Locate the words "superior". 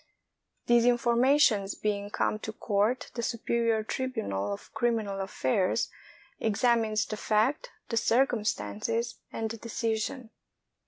3.21-3.83